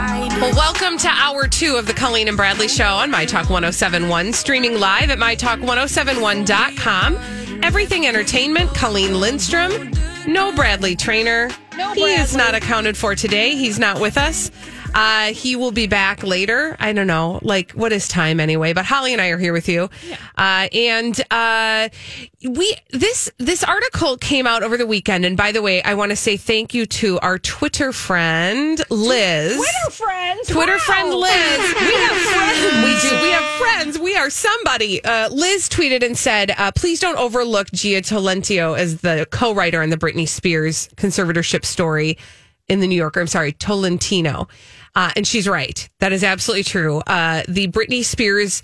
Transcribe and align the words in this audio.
Well, 0.00 0.54
welcome 0.54 0.96
to 0.96 1.08
hour 1.08 1.46
two 1.46 1.76
of 1.76 1.86
the 1.86 1.92
Colleen 1.92 2.28
and 2.28 2.34
Bradley 2.34 2.68
Show 2.68 2.88
on 2.88 3.10
My 3.10 3.26
Talk 3.26 3.50
1071, 3.50 4.32
streaming 4.32 4.80
live 4.80 5.10
at 5.10 5.18
MyTalk1071.com. 5.18 7.16
Everything 7.62 8.06
Entertainment, 8.06 8.74
Colleen 8.74 9.20
Lindstrom. 9.20 9.90
No 10.26 10.52
Bradley 10.52 10.96
Traynor. 10.96 11.50
No 11.76 11.92
he 11.92 12.14
is 12.14 12.34
not 12.34 12.54
accounted 12.54 12.96
for 12.96 13.14
today. 13.14 13.54
He's 13.56 13.78
not 13.78 14.00
with 14.00 14.16
us. 14.16 14.50
Uh, 14.94 15.32
he 15.32 15.56
will 15.56 15.70
be 15.70 15.86
back 15.86 16.22
later. 16.22 16.76
I 16.80 16.92
don't 16.92 17.06
know, 17.06 17.38
like 17.42 17.72
what 17.72 17.92
is 17.92 18.08
time 18.08 18.40
anyway? 18.40 18.72
But 18.72 18.84
Holly 18.84 19.12
and 19.12 19.20
I 19.22 19.28
are 19.28 19.38
here 19.38 19.52
with 19.52 19.68
you, 19.68 19.88
yeah. 20.06 20.16
uh, 20.36 20.68
and 20.72 21.20
uh, 21.30 21.88
we 22.42 22.76
this 22.90 23.30
this 23.38 23.62
article 23.62 24.16
came 24.16 24.46
out 24.46 24.62
over 24.62 24.76
the 24.76 24.86
weekend. 24.86 25.24
And 25.24 25.36
by 25.36 25.52
the 25.52 25.62
way, 25.62 25.82
I 25.82 25.94
want 25.94 26.10
to 26.10 26.16
say 26.16 26.36
thank 26.36 26.74
you 26.74 26.86
to 26.86 27.18
our 27.20 27.38
Twitter 27.38 27.92
friend 27.92 28.80
Liz. 28.90 29.56
Twitter 29.56 29.90
friends, 29.90 30.48
Twitter 30.48 30.72
wow. 30.72 30.78
friend 30.78 31.14
Liz. 31.14 31.74
We 31.80 31.94
have 31.94 32.16
friends. 32.16 32.84
We 32.84 33.10
do. 33.10 33.22
We 33.22 33.30
have 33.30 33.60
friends. 33.60 33.98
We 33.98 34.16
are 34.16 34.30
somebody. 34.30 35.02
Uh, 35.04 35.28
Liz 35.30 35.68
tweeted 35.68 36.04
and 36.04 36.16
said, 36.16 36.52
uh, 36.56 36.72
"Please 36.72 37.00
don't 37.00 37.16
overlook 37.16 37.68
Jia 37.68 38.06
Tolentino 38.06 38.74
as 38.74 39.00
the 39.00 39.26
co-writer 39.30 39.82
on 39.82 39.90
the 39.90 39.96
Britney 39.96 40.28
Spears 40.28 40.88
conservatorship 40.96 41.64
story." 41.64 42.18
in 42.70 42.78
the 42.78 42.86
New 42.86 42.94
Yorker. 42.94 43.20
I'm 43.20 43.26
sorry, 43.26 43.52
Tolentino. 43.52 44.46
Uh, 44.94 45.12
and 45.16 45.26
she's 45.26 45.48
right. 45.48 45.88
That 46.00 46.12
is 46.12 46.24
absolutely 46.24 46.64
true. 46.64 46.98
Uh, 47.06 47.42
the 47.48 47.68
Britney 47.68 48.04
Spears 48.04 48.62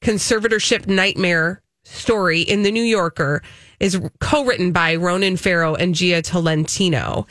conservatorship 0.00 0.86
nightmare 0.86 1.62
story 1.84 2.40
in 2.40 2.62
the 2.62 2.70
New 2.70 2.82
Yorker 2.82 3.42
is 3.78 4.00
co-written 4.20 4.72
by 4.72 4.96
Ronan 4.96 5.36
Farrow 5.36 5.74
and 5.74 5.94
Jia 5.94 6.22
Tolentino. 6.22 7.26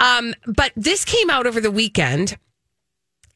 Um, 0.00 0.34
but 0.46 0.72
this 0.76 1.04
came 1.04 1.30
out 1.30 1.46
over 1.46 1.60
the 1.60 1.70
weekend, 1.70 2.36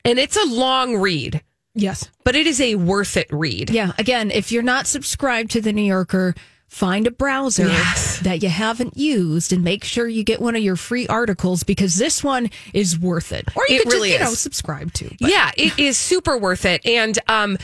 and 0.04 0.18
it's 0.18 0.36
a 0.36 0.46
long 0.46 0.96
read. 0.96 1.42
Yes, 1.74 2.10
but 2.24 2.34
it 2.34 2.46
is 2.46 2.60
a 2.60 2.74
worth 2.76 3.16
it 3.16 3.28
read. 3.30 3.70
Yeah. 3.70 3.92
Again, 3.98 4.30
if 4.30 4.50
you're 4.50 4.62
not 4.62 4.86
subscribed 4.86 5.50
to 5.52 5.60
the 5.60 5.72
New 5.72 5.82
Yorker, 5.82 6.34
find 6.68 7.06
a 7.06 7.10
browser 7.10 7.66
yes. 7.66 8.20
that 8.20 8.42
you 8.42 8.48
haven't 8.48 8.96
used 8.96 9.52
and 9.52 9.64
make 9.64 9.82
sure 9.84 10.06
you 10.06 10.22
get 10.22 10.40
one 10.40 10.54
of 10.54 10.62
your 10.62 10.76
free 10.76 11.06
articles 11.08 11.62
because 11.62 11.96
this 11.96 12.22
one 12.22 12.50
is 12.74 12.98
worth 12.98 13.32
it. 13.32 13.48
Or 13.56 13.64
you 13.68 13.76
it 13.76 13.82
could 13.84 13.92
really 13.94 14.10
just, 14.10 14.20
you 14.20 14.24
know, 14.26 14.34
subscribe 14.34 14.92
to. 14.94 15.08
But. 15.20 15.30
Yeah, 15.30 15.50
it 15.56 15.78
is 15.78 15.96
super 15.96 16.36
worth 16.36 16.66
it. 16.66 16.84
And 16.84 17.18
um, 17.26 17.56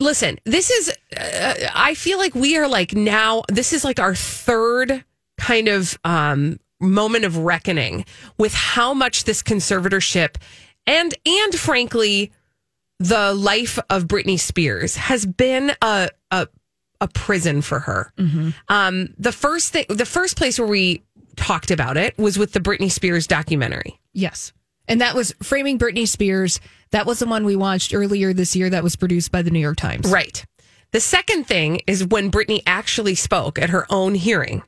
listen, 0.00 0.38
this 0.44 0.70
is, 0.70 0.92
uh, 1.16 1.54
I 1.74 1.94
feel 1.94 2.18
like 2.18 2.34
we 2.34 2.56
are 2.58 2.68
like 2.68 2.94
now, 2.94 3.44
this 3.48 3.72
is 3.72 3.84
like 3.84 4.00
our 4.00 4.14
third 4.14 5.04
kind 5.38 5.68
of 5.68 5.96
um, 6.04 6.58
moment 6.80 7.24
of 7.24 7.38
reckoning 7.38 8.04
with 8.38 8.54
how 8.54 8.92
much 8.92 9.24
this 9.24 9.42
conservatorship 9.42 10.36
and, 10.86 11.14
and 11.24 11.54
frankly, 11.54 12.32
the 12.98 13.34
life 13.34 13.78
of 13.90 14.06
Britney 14.06 14.38
Spears 14.38 14.96
has 14.96 15.26
been 15.26 15.72
a, 15.82 16.08
a 16.30 16.48
a 17.00 17.08
prison 17.08 17.62
for 17.62 17.80
her. 17.80 18.12
Mm-hmm. 18.18 18.50
Um, 18.68 19.14
the 19.18 19.32
first 19.32 19.72
thing, 19.72 19.86
the 19.88 20.06
first 20.06 20.36
place 20.36 20.58
where 20.58 20.68
we 20.68 21.02
talked 21.36 21.70
about 21.70 21.96
it 21.96 22.16
was 22.18 22.38
with 22.38 22.52
the 22.52 22.60
Britney 22.60 22.90
Spears 22.90 23.26
documentary. 23.26 24.00
Yes. 24.12 24.52
And 24.88 25.00
that 25.00 25.14
was 25.14 25.34
Framing 25.42 25.78
Britney 25.78 26.06
Spears. 26.06 26.60
That 26.92 27.06
was 27.06 27.18
the 27.18 27.26
one 27.26 27.44
we 27.44 27.56
watched 27.56 27.92
earlier 27.94 28.32
this 28.32 28.54
year 28.54 28.70
that 28.70 28.82
was 28.82 28.96
produced 28.96 29.32
by 29.32 29.42
the 29.42 29.50
New 29.50 29.60
York 29.60 29.76
Times. 29.76 30.10
Right. 30.10 30.44
The 30.92 31.00
second 31.00 31.44
thing 31.44 31.80
is 31.86 32.06
when 32.06 32.30
Britney 32.30 32.62
actually 32.66 33.16
spoke 33.16 33.58
at 33.58 33.70
her 33.70 33.86
own 33.90 34.14
hearing. 34.14 34.62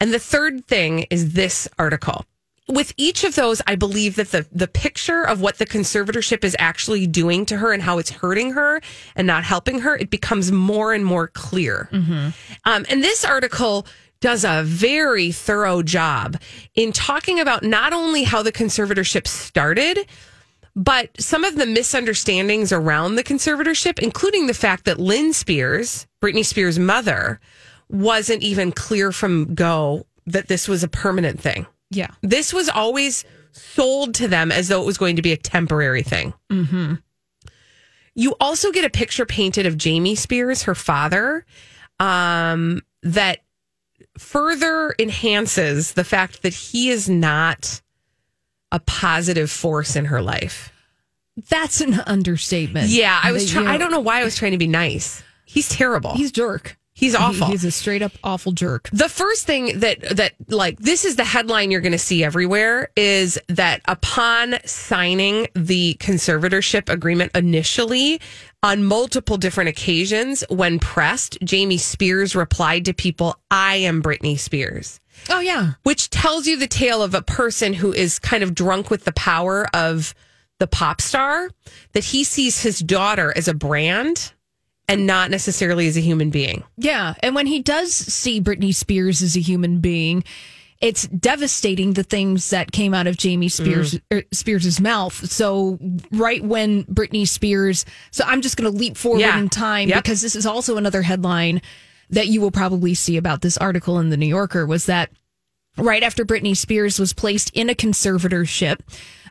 And 0.00 0.12
the 0.12 0.18
third 0.18 0.66
thing 0.66 1.06
is 1.10 1.32
this 1.32 1.66
article 1.78 2.26
with 2.68 2.94
each 2.96 3.24
of 3.24 3.34
those, 3.34 3.60
I 3.66 3.74
believe 3.74 4.16
that 4.16 4.30
the 4.30 4.46
the 4.50 4.68
picture 4.68 5.22
of 5.22 5.40
what 5.40 5.58
the 5.58 5.66
conservatorship 5.66 6.44
is 6.44 6.56
actually 6.58 7.06
doing 7.06 7.44
to 7.46 7.58
her 7.58 7.72
and 7.72 7.82
how 7.82 7.98
it's 7.98 8.10
hurting 8.10 8.52
her 8.52 8.80
and 9.16 9.26
not 9.26 9.44
helping 9.44 9.80
her, 9.80 9.96
it 9.96 10.10
becomes 10.10 10.50
more 10.50 10.92
and 10.94 11.04
more 11.04 11.28
clear. 11.28 11.88
Mm-hmm. 11.92 12.28
Um, 12.64 12.86
and 12.88 13.02
this 13.02 13.24
article 13.24 13.86
does 14.20 14.44
a 14.44 14.62
very 14.64 15.32
thorough 15.32 15.82
job 15.82 16.40
in 16.74 16.92
talking 16.92 17.38
about 17.40 17.62
not 17.62 17.92
only 17.92 18.22
how 18.22 18.42
the 18.42 18.52
conservatorship 18.52 19.26
started, 19.26 19.98
but 20.74 21.10
some 21.20 21.44
of 21.44 21.56
the 21.56 21.66
misunderstandings 21.66 22.72
around 22.72 23.16
the 23.16 23.22
conservatorship, 23.22 23.98
including 23.98 24.46
the 24.46 24.54
fact 24.54 24.86
that 24.86 24.98
Lynne 24.98 25.34
Spears, 25.34 26.06
Britney 26.22 26.44
Spears' 26.44 26.78
mother, 26.78 27.38
wasn't 27.90 28.42
even 28.42 28.72
clear 28.72 29.12
from 29.12 29.54
go 29.54 30.06
that 30.26 30.48
this 30.48 30.66
was 30.66 30.82
a 30.82 30.88
permanent 30.88 31.38
thing. 31.38 31.66
Yeah. 31.90 32.10
This 32.22 32.52
was 32.52 32.68
always 32.68 33.24
sold 33.52 34.14
to 34.16 34.28
them 34.28 34.50
as 34.50 34.68
though 34.68 34.82
it 34.82 34.86
was 34.86 34.98
going 34.98 35.16
to 35.16 35.22
be 35.22 35.32
a 35.32 35.36
temporary 35.36 36.02
thing. 36.02 36.34
Mm-hmm. 36.50 36.94
You 38.14 38.34
also 38.40 38.70
get 38.70 38.84
a 38.84 38.90
picture 38.90 39.26
painted 39.26 39.66
of 39.66 39.76
Jamie 39.76 40.14
Spears, 40.14 40.64
her 40.64 40.74
father, 40.74 41.44
um, 41.98 42.82
that 43.02 43.40
further 44.18 44.94
enhances 44.98 45.92
the 45.92 46.04
fact 46.04 46.42
that 46.42 46.54
he 46.54 46.90
is 46.90 47.08
not 47.08 47.80
a 48.70 48.80
positive 48.80 49.50
force 49.50 49.96
in 49.96 50.06
her 50.06 50.22
life. 50.22 50.72
That's 51.48 51.80
an 51.80 51.94
understatement. 52.06 52.88
Yeah, 52.88 53.18
I 53.20 53.32
was. 53.32 53.46
That, 53.46 53.52
Try- 53.52 53.62
you 53.62 53.68
I 53.68 53.78
don't 53.78 53.90
know 53.90 54.00
why 54.00 54.20
I 54.20 54.24
was 54.24 54.36
trying 54.36 54.52
to 54.52 54.58
be 54.58 54.68
nice. 54.68 55.22
He's 55.44 55.68
terrible. 55.68 56.14
He's 56.14 56.30
jerk. 56.30 56.78
He's 56.96 57.14
awful. 57.16 57.48
He's 57.48 57.64
a 57.64 57.72
straight 57.72 58.02
up 58.02 58.12
awful 58.22 58.52
jerk. 58.52 58.88
The 58.92 59.08
first 59.08 59.44
thing 59.46 59.80
that 59.80 60.00
that 60.16 60.34
like 60.48 60.78
this 60.78 61.04
is 61.04 61.16
the 61.16 61.24
headline 61.24 61.72
you're 61.72 61.80
going 61.80 61.90
to 61.92 61.98
see 61.98 62.22
everywhere 62.22 62.88
is 62.96 63.36
that 63.48 63.82
upon 63.86 64.56
signing 64.64 65.48
the 65.54 65.94
conservatorship 65.98 66.88
agreement 66.88 67.32
initially 67.34 68.20
on 68.62 68.84
multiple 68.84 69.36
different 69.36 69.68
occasions 69.70 70.44
when 70.48 70.78
pressed 70.78 71.36
Jamie 71.42 71.78
Spears 71.78 72.36
replied 72.36 72.84
to 72.84 72.94
people 72.94 73.36
I 73.50 73.76
am 73.76 74.00
Britney 74.02 74.38
Spears 74.38 75.00
Oh 75.28 75.40
yeah. 75.40 75.72
which 75.82 76.10
tells 76.10 76.46
you 76.46 76.56
the 76.56 76.66
tale 76.68 77.02
of 77.02 77.14
a 77.14 77.22
person 77.22 77.72
who 77.72 77.92
is 77.92 78.18
kind 78.20 78.42
of 78.44 78.54
drunk 78.54 78.88
with 78.88 79.04
the 79.04 79.12
power 79.12 79.66
of 79.74 80.14
the 80.60 80.66
pop 80.68 81.00
star 81.00 81.50
that 81.92 82.04
he 82.04 82.22
sees 82.22 82.62
his 82.62 82.78
daughter 82.78 83.32
as 83.36 83.48
a 83.48 83.54
brand 83.54 84.32
and 84.88 85.06
not 85.06 85.30
necessarily 85.30 85.86
as 85.88 85.96
a 85.96 86.00
human 86.00 86.30
being. 86.30 86.62
Yeah, 86.76 87.14
and 87.22 87.34
when 87.34 87.46
he 87.46 87.60
does 87.60 87.92
see 87.92 88.40
Britney 88.40 88.74
Spears 88.74 89.22
as 89.22 89.36
a 89.36 89.40
human 89.40 89.80
being, 89.80 90.24
it's 90.80 91.06
devastating 91.06 91.94
the 91.94 92.02
things 92.02 92.50
that 92.50 92.70
came 92.72 92.92
out 92.92 93.06
of 93.06 93.16
Jamie 93.16 93.48
Spears 93.48 93.98
er, 94.12 94.24
Spears's 94.32 94.80
mouth. 94.80 95.14
So 95.30 95.78
right 96.12 96.44
when 96.44 96.84
Britney 96.84 97.26
Spears, 97.26 97.86
so 98.10 98.24
I'm 98.26 98.42
just 98.42 98.56
going 98.58 98.70
to 98.70 98.76
leap 98.78 98.96
forward 98.98 99.20
Yeah. 99.20 99.38
in 99.38 99.48
time 99.48 99.88
Yep. 99.88 100.02
because 100.04 100.20
this 100.20 100.36
is 100.36 100.44
also 100.44 100.76
another 100.76 101.00
headline 101.00 101.62
that 102.10 102.26
you 102.28 102.42
will 102.42 102.50
probably 102.50 102.92
see 102.92 103.16
about 103.16 103.40
this 103.40 103.56
article 103.56 103.98
in 103.98 104.10
the 104.10 104.16
New 104.18 104.26
Yorker 104.26 104.66
was 104.66 104.84
that 104.86 105.10
right 105.78 106.02
after 106.02 106.24
Britney 106.26 106.54
Spears 106.56 106.98
was 106.98 107.14
placed 107.14 107.50
in 107.54 107.70
a 107.70 107.74
conservatorship, 107.74 108.80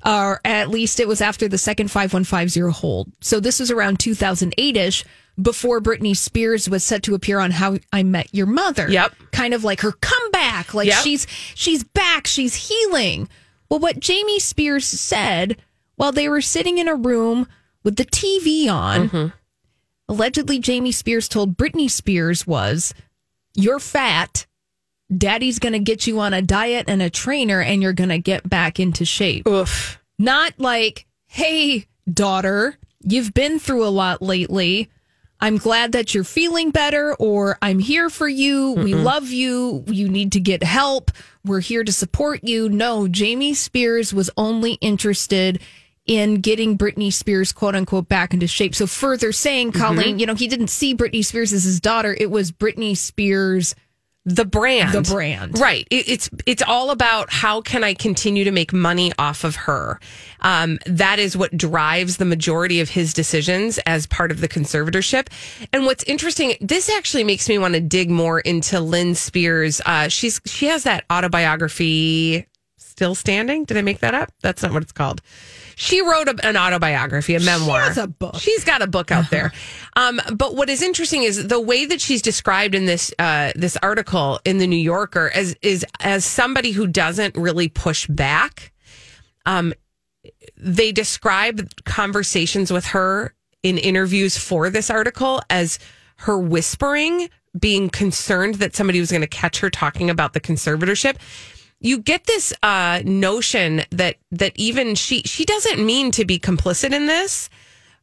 or 0.04 0.42
at 0.44 0.70
least 0.70 1.00
it 1.00 1.08
was 1.08 1.22
after 1.22 1.48
the 1.48 1.58
second 1.60 1.90
5150 1.92 2.72
hold. 2.80 3.12
So 3.22 3.40
this 3.40 3.60
was 3.60 3.70
around 3.70 4.00
2008 4.00 4.76
ish 4.76 5.06
before 5.42 5.82
Britney 5.82 6.16
Spears 6.16 6.70
was 6.70 6.84
set 6.84 7.04
to 7.04 7.16
appear 7.16 7.40
on 7.40 7.52
How 7.52 7.78
I 7.92 8.04
Met 8.04 8.28
Your 8.34 8.46
Mother. 8.46 8.90
Yep. 8.90 9.14
Kind 9.32 9.54
of 9.54 9.64
like 9.64 9.82
her 9.82 9.92
comeback. 9.94 10.74
Like 10.74 10.88
Yep. 10.88 11.04
she's 11.04 11.28
she's 11.56 11.84
back, 11.84 12.28
she's 12.28 12.70
healing. 12.70 13.28
Well, 13.70 13.80
what 13.80 14.00
Jamie 14.00 14.40
Spears 14.40 14.86
said 14.86 15.58
while 15.96 16.12
they 16.12 16.30
were 16.30 16.42
sitting 16.42 16.78
in 16.78 16.88
a 16.88 16.96
room 16.96 17.48
with 17.84 17.96
the 17.96 18.06
TV 18.06 18.70
on. 18.70 19.10
Mm-hmm. 19.10 19.28
Allegedly, 20.10 20.60
Jamie 20.60 20.92
Spears 20.92 21.28
told 21.28 21.58
Britney 21.58 21.90
Spears 21.90 22.46
was, 22.46 22.94
"You're 23.56 23.80
fat. 23.80 24.46
Daddy's 25.16 25.60
going 25.60 25.74
to 25.74 25.80
get 25.80 26.08
you 26.08 26.20
on 26.20 26.34
a 26.34 26.42
diet 26.42 26.86
and 26.88 27.02
a 27.02 27.10
trainer, 27.10 27.62
and 27.62 27.82
you're 27.82 27.94
going 27.94 28.10
to 28.10 28.20
get 28.20 28.48
back 28.48 28.80
into 28.80 29.06
shape." 29.06 29.48
Oof. 29.48 30.00
Not 30.20 30.54
like, 30.60 31.06
"Hey, 31.26 31.88
daughter, 32.12 32.78
you've 33.02 33.34
been 33.34 33.60
through 33.60 33.86
a 33.86 33.90
lot 33.90 34.22
lately." 34.22 34.90
I'm 35.44 35.57
glad 35.57 35.92
that 35.92 36.13
you're 36.13 36.24
feeling 36.24 36.72
better, 36.72 37.16
or 37.16 37.57
I'm 37.62 37.80
here 37.80 38.10
for 38.10 38.30
you. 38.30 38.72
We 38.72 38.95
love 38.95 39.28
you. 39.28 39.84
You 39.88 40.07
need 40.07 40.31
to 40.31 40.40
get 40.40 40.63
help. 40.63 41.12
We're 41.44 41.60
here 41.60 41.84
to 41.84 41.92
support 41.92 42.45
you. 42.45 42.69
No, 42.69 43.10
Jamie 43.10 43.54
Spears 43.54 44.13
was 44.13 44.30
only 44.38 44.75
interested 44.75 45.62
in 46.06 46.36
getting 46.36 46.78
Britney 46.78 47.12
Spears, 47.12 47.51
quote 47.51 47.75
unquote, 47.75 48.07
back 48.07 48.34
into 48.34 48.48
shape. 48.48 48.74
So, 48.74 48.88
further 48.88 49.34
saying, 49.34 49.74
mm-hmm. 49.74 49.81
Colleen, 49.81 50.18
you 50.18 50.25
know, 50.25 50.34
he 50.34 50.48
didn't 50.48 50.69
see 50.69 50.95
Britney 50.95 51.25
Spears 51.25 51.51
as 51.51 51.66
his 51.66 51.81
daughter. 51.81 52.16
It 52.18 52.31
was 52.31 52.50
Britney 52.50 52.96
Spears. 52.96 53.75
The 54.25 54.46
brand. 54.46 54.94
The 54.94 55.02
brand. 55.02 55.60
right. 55.60 55.86
It, 55.92 56.08
it's 56.08 56.30
it's 56.46 56.64
all 56.66 56.92
about 56.92 57.30
how 57.30 57.60
can 57.60 57.84
i 57.84 57.94
continue 57.94 58.46
to 58.46 58.52
make 58.52 58.72
money 58.72 59.12
off 59.20 59.44
of 59.44 59.56
her. 59.58 60.00
Um, 60.40 60.80
that 60.86 61.20
is 61.20 61.36
what 61.36 61.56
drives 61.58 62.18
the 62.18 62.25
majority 62.25 62.80
of 62.80 62.90
his 62.90 63.14
decisions 63.14 63.80
as 63.80 64.08
part 64.08 64.31
of 64.31 64.40
the 64.40 64.48
conservatorship. 64.48 65.28
And 65.74 65.86
what's 65.86 66.04
interesting 66.06 66.56
this 66.62 66.90
actually 66.90 67.25
makes 67.25 67.50
me 67.50 67.58
want 67.58 67.74
to 67.74 67.81
dig 67.81 68.10
more 68.10 68.40
into 68.40 68.80
lynne 68.80 69.16
spears. 69.16 69.81
Uh, 69.86 70.08
she's 70.08 70.40
she 70.46 70.68
has 70.68 70.84
that 70.84 71.04
autobiography 71.12 72.48
still 72.78 73.16
standing? 73.16 73.66
Did 73.66 73.75
i 73.75 73.81
make 73.81 74.00
that 74.00 74.14
up? 74.14 74.31
That's 74.42 74.64
not 74.64 74.72
what 74.72 74.84
it's 74.84 74.92
called 74.94 75.22
she 75.75 76.02
wrote 76.02 76.28
a, 76.28 76.36
an 76.48 76.58
autobiography, 76.58 77.36
a 77.36 77.40
memoir. 77.40 77.81
has 77.81 77.98
a 77.98 78.08
book. 78.08 78.36
She's 78.40 78.64
got 78.64 78.81
a 78.81 78.88
book 78.88 79.12
out 79.12 79.30
there. 79.30 79.52
Um, 79.96 80.20
but 80.34 80.56
what 80.56 80.72
is 80.72 80.81
interesting 80.81 81.22
is 81.22 81.50
the 81.50 81.60
way 81.60 81.86
that 81.86 82.02
she's 82.02 82.24
described 82.24 82.74
in 82.74 82.88
this 82.88 83.14
uh, 83.20 83.52
this 83.56 83.78
article 83.78 84.40
in 84.44 84.58
the 84.58 84.66
New 84.66 84.75
Yorker 84.75 85.30
as 85.36 85.56
is 85.62 85.86
as 86.00 86.25
somebody 86.25 86.72
who 86.72 86.88
doesn't 86.88 87.36
really 87.36 87.68
push 87.68 88.08
back. 88.08 88.74
Um, 89.46 89.72
they 90.58 90.92
describe 90.92 91.70
conversations 91.86 92.74
with 92.74 92.86
her 92.88 93.36
in 93.62 93.78
interviews 93.78 94.36
for 94.36 94.72
this 94.72 94.90
article 94.90 95.42
as 95.52 95.78
her 96.18 96.40
whispering, 96.40 97.30
being 97.60 97.90
concerned 97.90 98.56
that 98.56 98.75
somebody 98.75 99.00
was 99.00 99.12
going 99.12 99.22
to 99.22 99.28
catch 99.28 99.60
her 99.60 99.70
talking 99.70 100.10
about 100.10 100.34
the 100.34 100.40
conservatorship 100.42 101.18
you 101.84 102.00
get 102.00 102.24
this 102.24 102.54
uh, 102.64 103.02
notion 103.04 103.84
that 103.92 104.16
that 104.32 104.54
even 104.56 104.96
she 104.96 105.22
she 105.24 105.46
doesn't 105.46 105.86
mean 105.86 106.12
to 106.12 106.26
be 106.26 106.40
complicit 106.40 106.94
in 106.94 107.06
this, 107.06 107.50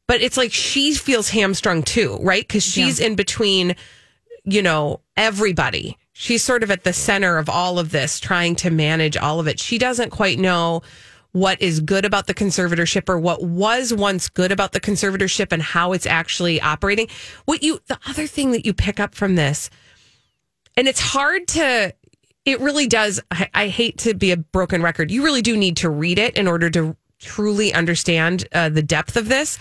but 0.07 0.21
it's 0.21 0.37
like 0.37 0.53
she 0.53 0.95
feels 0.95 1.31
hamstrung 1.31 1.83
too, 1.83 2.19
right? 2.21 2.47
Because 2.47 2.63
she's 2.63 3.01
in 3.01 3.17
between, 3.17 3.75
you 4.45 4.63
know, 4.63 5.01
everybody. 5.17 5.97
She's 6.13 6.45
sort 6.45 6.63
of 6.63 6.71
at 6.71 6.85
the 6.85 6.93
center 6.93 7.39
of 7.39 7.49
all 7.49 7.79
of 7.79 7.91
this, 7.91 8.21
trying 8.21 8.55
to 8.57 8.71
manage 8.71 9.17
all 9.17 9.41
of 9.41 9.49
it. 9.49 9.59
She 9.59 9.79
doesn't 9.79 10.11
quite 10.11 10.39
know 10.39 10.83
what 11.33 11.63
is 11.63 11.81
good 11.81 12.05
about 12.05 12.27
the 12.27 12.35
conservatorship 12.35 13.09
or 13.09 13.19
what 13.19 13.43
was 13.43 13.95
once 13.95 14.29
good 14.29 14.53
about 14.53 14.73
the 14.73 14.81
conservatorship 14.81 15.53
and 15.53 15.63
how 15.63 15.93
it's 15.93 16.07
actually 16.07 16.61
operating. 16.61 17.09
What 17.47 17.63
you 17.63 17.81
the 17.87 17.99
other 18.07 18.27
thing 18.27 18.51
that 18.51 18.67
you 18.67 18.75
pick 18.75 19.01
up 19.01 19.15
from 19.15 19.37
this, 19.37 19.71
and 20.77 20.87
it's 20.87 21.01
hard 21.01 21.49
to 21.49 21.95
it 22.51 22.61
really 22.61 22.87
does. 22.87 23.21
I, 23.31 23.49
I 23.55 23.69
hate 23.69 23.99
to 23.99 24.15
be 24.15 24.33
a 24.33 24.37
broken 24.37 24.83
record. 24.83 25.11
You 25.11 25.25
really 25.25 25.43
do 25.43 25.57
need 25.57 25.77
to 25.79 25.91
read 25.91 26.19
it 26.19 26.37
in 26.37 26.47
order 26.47 26.71
to 26.71 26.97
truly 27.19 27.73
understand 27.73 28.47
uh, 28.53 28.69
the 28.69 28.83
depth 28.83 29.17
of 29.17 29.29
this. 29.29 29.59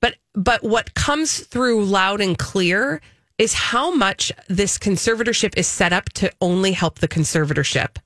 But 0.00 0.16
but 0.34 0.62
what 0.62 0.94
comes 0.94 1.40
through 1.40 1.84
loud 1.84 2.20
and 2.20 2.38
clear 2.38 3.00
is 3.38 3.54
how 3.54 3.92
much 3.94 4.32
this 4.48 4.78
conservatorship 4.78 5.56
is 5.56 5.66
set 5.66 5.92
up 5.92 6.06
to 6.10 6.30
only 6.40 6.72
help 6.72 6.98
the 6.98 7.08
conservatorship 7.08 7.96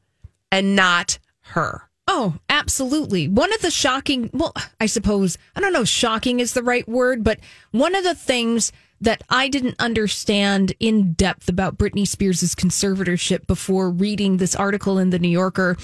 and 0.50 0.76
not 0.76 1.18
her. 1.40 1.88
Oh, 2.06 2.34
absolutely. 2.48 3.28
One 3.28 3.52
of 3.54 3.62
the 3.62 3.70
shocking, 3.70 4.28
well, 4.34 4.52
I 4.80 4.86
suppose, 4.86 5.38
I 5.56 5.60
don't 5.60 5.72
know, 5.72 5.84
shocking 5.84 6.40
is 6.40 6.52
the 6.52 6.62
right 6.62 6.86
word, 6.86 7.24
but 7.24 7.38
one 7.70 7.94
of 7.94 8.04
the 8.04 8.14
things 8.14 8.72
that 9.02 9.22
I 9.28 9.48
didn't 9.48 9.76
understand 9.78 10.72
in 10.80 11.12
depth 11.12 11.48
about 11.48 11.76
Britney 11.76 12.06
Spears' 12.06 12.54
conservatorship 12.54 13.46
before 13.46 13.90
reading 13.90 14.36
this 14.38 14.54
article 14.54 14.98
in 14.98 15.10
the 15.10 15.18
New 15.18 15.28
Yorker 15.28 15.76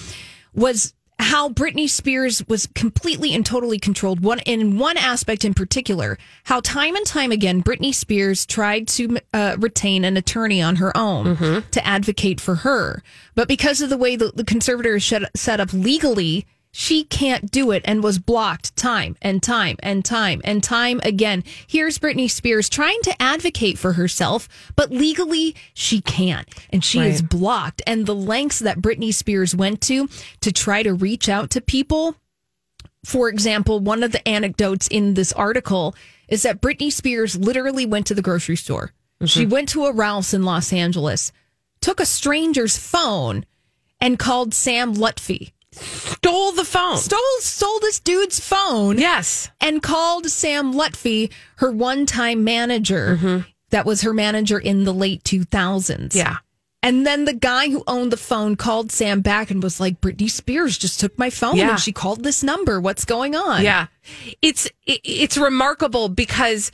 was 0.55 0.95
how 1.21 1.49
Britney 1.49 1.89
Spears 1.89 2.47
was 2.47 2.69
completely 2.75 3.35
and 3.35 3.45
totally 3.45 3.79
controlled. 3.79 4.21
One 4.21 4.39
in 4.41 4.79
one 4.79 4.97
aspect 4.97 5.45
in 5.45 5.53
particular, 5.53 6.17
how 6.45 6.61
time 6.61 6.95
and 6.95 7.05
time 7.05 7.33
again 7.33 7.63
Britney 7.63 7.93
Spears 7.93 8.47
tried 8.47 8.87
to 8.89 9.19
uh, 9.35 9.57
retain 9.59 10.05
an 10.05 10.17
attorney 10.17 10.63
on 10.63 10.77
her 10.77 10.97
own 10.97 11.37
to 11.73 11.87
advocate 11.87 12.41
for 12.41 12.57
her, 12.57 13.03
but 13.35 13.49
because 13.49 13.81
of 13.81 13.91
the 13.91 13.97
way 13.97 14.15
the, 14.15 14.31
the 14.35 14.45
conservator 14.45 14.95
is 14.97 15.13
set 15.35 15.59
up 15.61 15.73
legally, 15.73 16.47
she 16.73 17.05
can't 17.05 17.51
do 17.51 17.71
it 17.71 17.83
and 17.85 18.03
was 18.03 18.19
blocked 18.19 18.77
time 18.77 19.17
and 19.23 19.43
time 19.43 19.77
and 19.83 20.05
time 20.05 20.41
and 20.45 20.63
time 20.63 21.01
again. 21.03 21.43
Here's 21.67 21.99
Britney 21.99 22.31
Spears 22.31 22.69
trying 22.69 23.01
to 23.03 23.23
advocate 23.23 23.79
for 23.79 23.95
herself, 23.95 24.49
but 24.77 24.91
legally 24.91 25.57
she 25.75 26.01
can't. 26.01 26.49
And 26.71 26.85
she 26.85 27.01
is 27.01 27.23
blocked. 27.23 27.83
And 27.87 28.07
the 28.07 28.15
lengths 28.15 28.59
that 28.61 28.81
Britney 28.81 29.13
Spears 29.13 29.57
went 29.57 29.81
to 29.83 30.09
to 30.41 30.53
try 30.53 30.83
to 30.83 30.95
reach 30.95 31.29
out 31.29 31.51
to 31.51 31.61
people. 31.61 32.17
For 33.05 33.29
example, 33.29 33.81
one 33.81 34.03
of 34.03 34.13
the 34.13 34.27
anecdotes 34.29 34.89
in 34.89 35.15
this 35.15 35.33
article 35.33 35.95
is 36.29 36.43
that 36.43 36.61
Britney 36.61 36.93
Spears 36.93 37.37
literally 37.37 37.87
went 37.87 38.07
to 38.07 38.15
the 38.15 38.23
grocery 38.23 38.57
store. 38.57 38.93
Mm-hmm. 39.21 39.27
She 39.27 39.47
went 39.47 39.71
to 39.71 39.87
a 39.87 39.93
Ralph's 39.93 40.35
in 40.35 40.43
Los 40.43 40.73
Angeles, 40.73 41.33
took 41.81 42.01
a 42.01 42.07
stranger's 42.07 42.77
phone, 42.77 43.47
and 44.01 44.19
called 44.19 44.55
Sam 44.55 44.95
Lutfi 44.95 45.53
Stole 45.81 46.53
the 46.53 46.65
phone. 46.65 46.97
stole 46.97 47.21
stole 47.41 47.79
this 47.81 48.01
dude's 48.01 48.41
phone 48.41 48.99
yes. 48.99 49.51
and 49.61 49.83
called 49.83 50.27
Sam 50.27 50.73
Lutfi 50.75 51.33
her 51.57 51.71
one 51.71 52.07
time 52.07 52.45
manager. 52.45 53.17
Mm-hmm. 53.17 53.49
That 53.71 53.85
was 53.87 54.03
her 54.03 54.15
manager 54.15 54.59
in 54.59 54.85
the 54.85 54.95
late 54.95 55.25
2000s. 55.25 56.15
Yeah. 56.15 56.39
And 56.83 57.05
then 57.07 57.25
the 57.25 57.35
guy 57.35 57.71
who 57.71 57.83
owned 57.87 58.13
the 58.13 58.17
phone 58.17 58.55
called 58.57 58.93
Sam 58.93 59.21
back 59.21 59.51
and 59.51 59.63
was 59.63 59.81
like, 59.81 60.01
Britney 60.01 60.31
Spears 60.31 60.79
just 60.79 61.01
took 61.01 61.19
my 61.19 61.29
phone 61.29 61.57
Yeah. 61.57 61.71
and 61.71 61.81
she 61.81 61.93
called 61.93 62.23
this 62.23 62.43
number. 62.43 62.81
What's 62.81 63.05
going 63.05 63.35
on? 63.35 63.63
Yeah. 63.63 63.89
It's 64.41 64.67
it, 64.87 65.01
it's 65.05 65.37
remarkable 65.37 66.09
because 66.09 66.71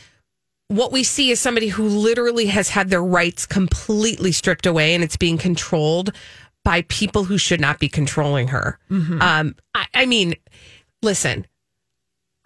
what 0.69 0.93
we 0.93 1.05
see 1.05 1.31
is 1.31 1.41
somebody 1.41 1.69
who 1.69 1.87
literally 1.87 2.47
has 2.47 2.69
had 2.69 2.91
their 2.91 3.03
rights 3.03 3.47
completely 3.47 4.33
stripped 4.33 4.67
away 4.67 4.95
and 4.95 5.03
it's 5.03 5.17
being 5.17 5.39
controlled 5.39 6.13
by 6.65 6.83
people 6.83 7.25
who 7.25 7.39
should 7.39 7.61
not 7.61 7.79
be 7.79 7.89
controlling 7.89 8.49
her. 8.49 8.79
Um 8.91 9.55
I, 9.75 9.87
I 9.95 10.07
mean, 10.07 10.35
listen. 11.03 11.47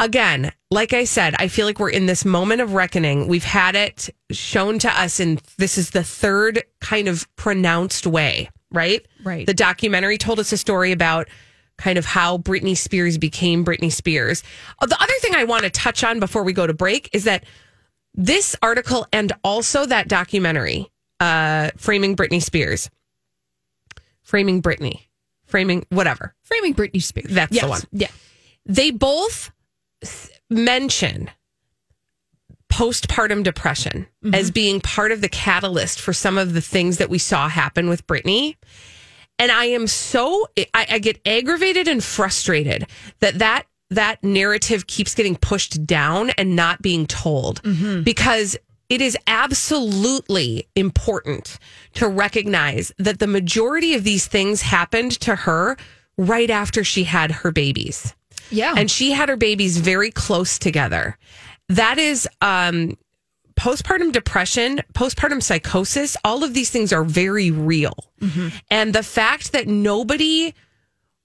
Again, 0.00 0.52
like 0.70 0.92
I 0.92 1.02
said, 1.04 1.34
I 1.40 1.48
feel 1.48 1.66
like 1.66 1.80
we're 1.80 1.90
in 1.90 2.06
this 2.06 2.24
moment 2.24 2.60
of 2.60 2.72
reckoning. 2.74 3.26
We've 3.26 3.42
had 3.42 3.74
it 3.74 4.08
shown 4.30 4.78
to 4.80 4.88
us 5.00 5.18
and 5.18 5.40
this 5.56 5.76
is 5.76 5.90
the 5.90 6.04
third 6.04 6.62
kind 6.80 7.08
of 7.08 7.26
pronounced 7.34 8.06
way, 8.06 8.48
right? 8.70 9.04
Right. 9.24 9.44
The 9.44 9.54
documentary 9.54 10.16
told 10.16 10.38
us 10.38 10.52
a 10.52 10.56
story 10.56 10.92
about 10.92 11.26
kind 11.78 11.98
of 11.98 12.04
how 12.04 12.38
Britney 12.38 12.76
Spears 12.76 13.18
became 13.18 13.64
Britney 13.64 13.90
Spears. 13.90 14.44
Uh, 14.80 14.86
The 14.86 15.00
other 15.02 15.12
thing 15.20 15.34
I 15.34 15.42
want 15.44 15.64
to 15.64 15.70
touch 15.70 16.04
on 16.04 16.20
before 16.20 16.44
we 16.44 16.52
go 16.52 16.66
to 16.66 16.74
break 16.74 17.08
is 17.12 17.24
that 17.24 17.42
this 18.14 18.54
article 18.62 19.06
and 19.12 19.32
also 19.42 19.84
that 19.86 20.06
documentary, 20.08 20.90
uh, 21.18 21.70
Framing 21.76 22.14
Britney 22.14 22.42
Spears, 22.42 22.88
Framing 24.28 24.60
Britney, 24.60 25.06
Framing 25.46 25.86
whatever, 25.88 26.34
Framing 26.42 26.74
Britney 26.74 27.02
Spears. 27.02 27.30
That's 27.30 27.58
the 27.58 27.66
one. 27.66 27.80
Yeah. 27.92 28.08
they 28.66 28.90
both 28.90 29.50
mention 30.50 31.30
postpartum 32.70 33.42
depression 33.42 34.06
mm-hmm. 34.22 34.34
as 34.34 34.50
being 34.50 34.82
part 34.82 35.12
of 35.12 35.22
the 35.22 35.30
catalyst 35.30 35.98
for 35.98 36.12
some 36.12 36.36
of 36.36 36.52
the 36.52 36.60
things 36.60 36.98
that 36.98 37.08
we 37.08 37.16
saw 37.16 37.48
happen 37.48 37.88
with 37.88 38.06
Britney. 38.06 38.56
And 39.38 39.50
I 39.50 39.64
am 39.64 39.86
so 39.86 40.46
I, 40.74 40.86
I 40.90 40.98
get 40.98 41.26
aggravated 41.26 41.88
and 41.88 42.04
frustrated 42.04 42.86
that 43.20 43.38
that 43.38 43.64
that 43.88 44.22
narrative 44.22 44.86
keeps 44.86 45.14
getting 45.14 45.36
pushed 45.36 45.86
down 45.86 46.28
and 46.36 46.54
not 46.54 46.82
being 46.82 47.06
told 47.06 47.62
mm-hmm. 47.62 48.02
because 48.02 48.58
it 48.88 49.00
is 49.00 49.16
absolutely 49.26 50.66
important 50.74 51.58
to 51.94 52.08
recognize 52.08 52.92
that 52.98 53.18
the 53.18 53.26
majority 53.26 53.94
of 53.94 54.04
these 54.04 54.26
things 54.26 54.62
happened 54.62 55.12
to 55.20 55.34
her 55.34 55.76
right 56.16 56.50
after 56.50 56.82
she 56.82 57.04
had 57.04 57.30
her 57.30 57.50
babies 57.52 58.14
Yeah. 58.50 58.74
and 58.76 58.90
she 58.90 59.12
had 59.12 59.28
her 59.28 59.36
babies 59.36 59.76
very 59.78 60.10
close 60.10 60.58
together. 60.58 61.18
That 61.68 61.98
is 61.98 62.26
um, 62.40 62.96
postpartum 63.56 64.10
depression, 64.12 64.80
postpartum 64.94 65.42
psychosis. 65.42 66.16
All 66.24 66.42
of 66.42 66.54
these 66.54 66.70
things 66.70 66.92
are 66.92 67.04
very 67.04 67.50
real, 67.50 67.94
and 68.70 68.94
the 68.94 69.02
fact 69.02 69.52
that 69.52 69.68
nobody 69.68 70.54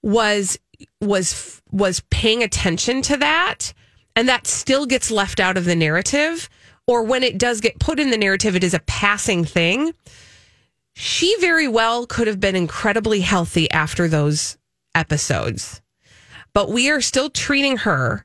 was 0.02 0.58
was 1.00 1.62
was 1.70 2.00
paying 2.10 2.42
attention 2.42 3.00
to 3.02 3.16
that 3.16 3.72
and 4.16 4.28
that 4.28 4.46
still 4.46 4.84
gets 4.86 5.10
left 5.10 5.40
out 5.40 5.56
of 5.56 5.64
the 5.64 5.74
narrative 5.76 6.48
or 6.86 7.02
when 7.04 7.22
it 7.22 7.38
does 7.38 7.60
get 7.60 7.78
put 7.78 7.98
in 8.00 8.10
the 8.10 8.18
narrative 8.18 8.54
it 8.56 8.64
is 8.64 8.74
a 8.74 8.80
passing 8.80 9.44
thing 9.44 9.92
she 10.94 11.34
very 11.40 11.66
well 11.68 12.06
could 12.06 12.26
have 12.26 12.40
been 12.40 12.54
incredibly 12.56 13.20
healthy 13.20 13.70
after 13.70 14.06
those 14.08 14.56
episodes 14.94 15.80
but 16.52 16.70
we 16.70 16.90
are 16.90 17.00
still 17.00 17.30
treating 17.30 17.78
her 17.78 18.24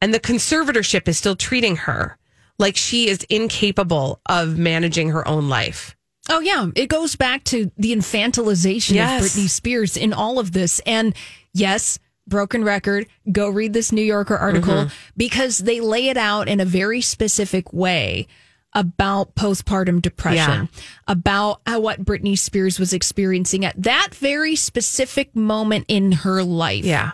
and 0.00 0.12
the 0.12 0.20
conservatorship 0.20 1.06
is 1.06 1.16
still 1.18 1.36
treating 1.36 1.76
her 1.76 2.18
like 2.58 2.76
she 2.76 3.08
is 3.08 3.24
incapable 3.30 4.20
of 4.28 4.58
managing 4.58 5.10
her 5.10 5.26
own 5.26 5.48
life 5.48 5.96
Oh 6.28 6.38
yeah, 6.38 6.68
it 6.76 6.86
goes 6.86 7.16
back 7.16 7.42
to 7.46 7.72
the 7.76 7.92
infantilization 7.92 8.92
Yes. 8.94 9.24
of 9.24 9.42
Britney 9.42 9.50
Spears 9.50 9.96
in 9.96 10.12
all 10.12 10.38
of 10.38 10.52
this. 10.52 10.80
And 10.86 11.16
yes, 11.52 11.98
broken 12.32 12.64
record, 12.64 13.06
go 13.30 13.48
read 13.50 13.74
this 13.74 13.92
New 13.92 14.02
Yorker 14.02 14.36
article 14.36 14.74
Mm-hmm. 14.74 14.94
because 15.18 15.58
they 15.58 15.80
lay 15.80 16.08
it 16.08 16.16
out 16.16 16.48
in 16.48 16.60
a 16.60 16.64
very 16.64 17.02
specific 17.02 17.72
way 17.72 18.26
about 18.72 19.34
postpartum 19.34 20.00
depression, 20.00 20.70
about 21.06 21.60
how, 21.66 21.78
what 21.78 22.02
Britney 22.02 22.38
Spears 22.38 22.78
was 22.78 22.94
experiencing 22.94 23.66
at 23.66 23.80
that 23.82 24.14
very 24.14 24.56
specific 24.56 25.36
moment 25.36 25.84
in 25.88 26.12
her 26.12 26.42
life 26.42 26.84
yeah 26.86 27.12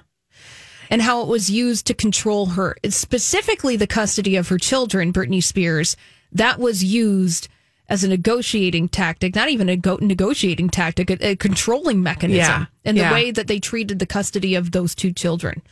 and 0.91 1.03
how 1.03 1.21
it 1.21 1.29
was 1.29 1.51
used 1.51 1.87
to 1.87 1.95
control 1.95 2.47
her, 2.47 2.77
specifically 2.89 3.77
the 3.77 3.87
custody 3.87 4.37
of 4.37 4.49
her 4.49 4.57
children, 4.57 5.13
Britney 5.13 5.43
Spears. 5.43 5.97
That 6.33 6.59
was 6.59 6.83
used 6.83 7.49
as 7.89 8.05
a 8.05 8.09
negotiating 8.09 8.89
tactic, 8.89 9.35
not 9.35 9.49
even 9.49 9.69
a 9.69 9.77
go- 9.77 9.99
negotiating 10.01 10.69
tactic, 10.69 11.11
a, 11.11 11.31
a 11.31 11.37
controlling 11.37 12.03
mechanism 12.03 12.39
Yeah, 12.39 12.67
in 12.85 12.97
the 12.97 13.01
yeah. 13.01 13.13
way 13.13 13.31
that 13.31 13.47
they 13.47 13.59
treated 13.59 13.99
the 13.99 14.07
custody 14.07 14.55
of 14.55 14.73
those 14.73 14.95
two 14.95 15.13
children. 15.13 15.63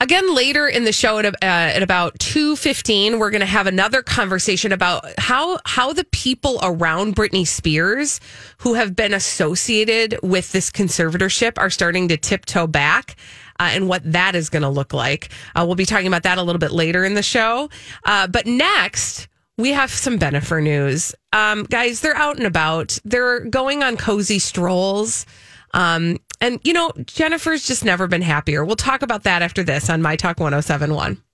Again, 0.00 0.34
later 0.34 0.68
in 0.68 0.84
the 0.84 0.92
show 0.92 1.18
at, 1.18 1.26
uh, 1.26 1.32
at 1.42 1.82
about 1.82 2.18
two 2.20 2.54
fifteen, 2.56 3.18
we're 3.18 3.30
going 3.30 3.40
to 3.40 3.46
have 3.46 3.66
another 3.66 4.02
conversation 4.02 4.72
about 4.72 5.04
how 5.18 5.58
how 5.64 5.92
the 5.92 6.04
people 6.04 6.60
around 6.62 7.16
Britney 7.16 7.46
Spears 7.46 8.20
who 8.58 8.74
have 8.74 8.94
been 8.94 9.12
associated 9.12 10.18
with 10.22 10.52
this 10.52 10.70
conservatorship 10.70 11.54
are 11.58 11.70
starting 11.70 12.08
to 12.08 12.16
tiptoe 12.16 12.66
back. 12.66 13.16
Uh, 13.60 13.70
and 13.70 13.88
what 13.88 14.02
that 14.10 14.34
is 14.34 14.50
going 14.50 14.64
to 14.64 14.68
look 14.68 14.92
like. 14.92 15.28
Uh, 15.54 15.62
we'll 15.64 15.76
be 15.76 15.84
talking 15.86 16.08
about 16.08 16.24
that 16.24 16.38
a 16.38 16.42
little 16.42 16.58
bit 16.58 16.72
later 16.72 17.04
in 17.04 17.14
the 17.14 17.22
show. 17.22 17.70
Uh, 18.04 18.26
but 18.26 18.46
next, 18.46 19.28
we 19.56 19.72
have 19.72 19.90
some 19.90 20.18
Bennifer 20.18 20.62
news. 20.62 21.14
Um, 21.32 21.64
guys, 21.64 22.00
they're 22.00 22.16
out 22.16 22.36
and 22.36 22.46
about. 22.46 22.98
They're 23.04 23.40
going 23.40 23.82
on 23.82 23.96
cozy 23.96 24.38
strolls. 24.38 25.26
Um, 25.72 26.18
and, 26.40 26.60
you 26.62 26.72
know, 26.72 26.92
Jennifer's 27.04 27.66
just 27.66 27.84
never 27.84 28.06
been 28.06 28.22
happier. 28.22 28.64
We'll 28.64 28.76
talk 28.76 29.02
about 29.02 29.24
that 29.24 29.42
after 29.42 29.62
this 29.62 29.88
on 29.88 30.02
My 30.02 30.16
Talk 30.16 30.40
1071. 30.40 31.24